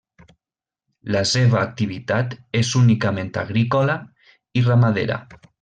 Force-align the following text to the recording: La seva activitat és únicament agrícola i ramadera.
La 1.15 1.21
seva 1.31 1.59
activitat 1.65 2.35
és 2.63 2.73
únicament 2.81 3.31
agrícola 3.45 4.01
i 4.63 4.69
ramadera. 4.73 5.25